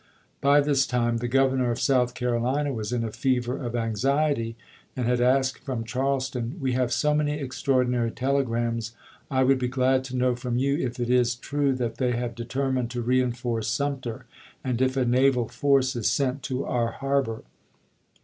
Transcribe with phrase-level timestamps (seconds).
[0.41, 4.55] By this time the Grovernor of South Carolina was in a fever of anxiety,
[4.95, 8.93] and had asked from Charleston, "We have so many extraordinary tele grams,
[9.29, 12.33] I would be glad to know from you if it is true that they have
[12.33, 14.25] determined to reenforce Sum ter,
[14.63, 17.43] and if a naval force is sent to our harbor.